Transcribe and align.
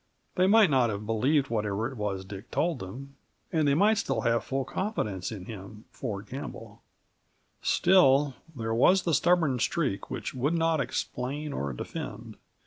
They 0.33 0.47
might 0.47 0.71
not 0.71 0.89
have 0.89 1.05
believed 1.05 1.51
whatever 1.51 1.87
it 1.87 1.95
was 1.95 2.25
Dick 2.25 2.49
told 2.49 2.79
them, 2.79 3.17
and 3.53 3.67
they 3.67 3.75
might 3.75 3.99
still 3.99 4.21
have 4.21 4.43
full 4.43 4.65
confidence 4.65 5.31
in 5.31 5.45
him, 5.45 5.85
Ford 5.91 6.25
Campbell. 6.25 6.81
Still, 7.61 8.33
there 8.55 8.73
was 8.73 9.03
the 9.03 9.13
stubborn 9.13 9.59
streak 9.59 10.09
which 10.09 10.33
would 10.33 10.55
not 10.55 10.81
explain 10.81 11.53
or 11.53 11.71
defend. 11.71 12.37